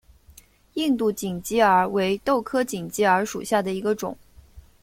[0.73, 4.17] 印度锦鸡儿为豆科锦鸡儿属下的一个种。